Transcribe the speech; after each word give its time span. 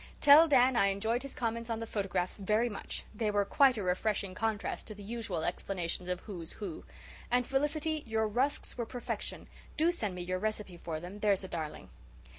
"Tell 0.19 0.47
Dan 0.47 0.75
I 0.75 0.87
enjoyed 0.87 1.21
his 1.21 1.35
comments 1.35 1.69
on 1.69 1.79
the 1.79 1.85
photographs 1.85 2.39
very 2.39 2.69
much. 2.69 3.03
They 3.13 3.29
were 3.29 3.45
quite 3.45 3.77
a 3.77 3.83
refreshing 3.83 4.33
contrast 4.33 4.87
to 4.87 4.95
the 4.95 5.03
usual 5.03 5.43
explanations 5.43 6.09
of 6.09 6.21
'who's 6.21 6.53
who.' 6.53 6.85
And 7.29 7.45
Felicity, 7.45 8.01
your 8.07 8.27
rusks 8.27 8.79
were 8.79 8.85
perfection. 8.87 9.47
Do 9.77 9.91
send 9.91 10.15
me 10.15 10.23
your 10.23 10.39
recipe 10.39 10.77
for 10.77 10.99
them, 10.99 11.19
there's 11.19 11.43
a 11.43 11.47
darling. 11.47 11.91